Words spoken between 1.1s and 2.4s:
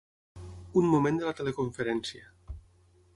de la teleconferència.